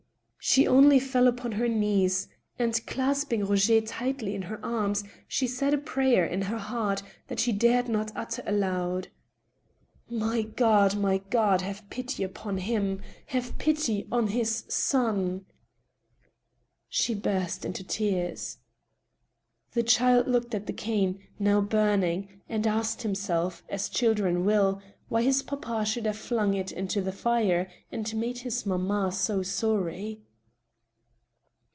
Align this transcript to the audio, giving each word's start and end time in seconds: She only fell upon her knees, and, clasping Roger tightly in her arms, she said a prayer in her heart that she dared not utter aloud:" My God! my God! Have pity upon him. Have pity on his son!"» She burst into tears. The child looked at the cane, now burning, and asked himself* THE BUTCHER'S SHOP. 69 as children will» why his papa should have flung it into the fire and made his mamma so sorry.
She 0.43 0.65
only 0.67 0.99
fell 0.99 1.27
upon 1.27 1.51
her 1.51 1.67
knees, 1.69 2.27
and, 2.57 2.83
clasping 2.87 3.45
Roger 3.45 3.79
tightly 3.79 4.33
in 4.33 4.41
her 4.41 4.59
arms, 4.65 5.03
she 5.27 5.45
said 5.45 5.71
a 5.71 5.77
prayer 5.77 6.25
in 6.25 6.41
her 6.41 6.57
heart 6.57 7.03
that 7.27 7.39
she 7.39 7.51
dared 7.51 7.87
not 7.87 8.11
utter 8.15 8.41
aloud:" 8.47 9.09
My 10.25 10.41
God! 10.41 10.95
my 10.97 11.19
God! 11.29 11.61
Have 11.61 11.87
pity 11.91 12.23
upon 12.23 12.57
him. 12.57 13.03
Have 13.27 13.59
pity 13.59 14.07
on 14.11 14.29
his 14.29 14.63
son!"» 14.67 15.45
She 16.89 17.13
burst 17.13 17.63
into 17.63 17.83
tears. 17.83 18.57
The 19.73 19.83
child 19.83 20.27
looked 20.27 20.55
at 20.55 20.65
the 20.65 20.73
cane, 20.73 21.19
now 21.37 21.61
burning, 21.61 22.41
and 22.49 22.65
asked 22.65 23.03
himself* 23.03 23.57
THE 23.67 23.73
BUTCHER'S 23.73 23.83
SHOP. 23.83 23.89
69 23.89 23.91
as 23.91 23.97
children 24.33 24.45
will» 24.45 24.81
why 25.07 25.21
his 25.21 25.43
papa 25.43 25.85
should 25.85 26.07
have 26.07 26.17
flung 26.17 26.55
it 26.55 26.71
into 26.71 26.99
the 26.99 27.11
fire 27.11 27.69
and 27.91 28.11
made 28.15 28.39
his 28.39 28.65
mamma 28.65 29.11
so 29.11 29.43
sorry. 29.43 30.19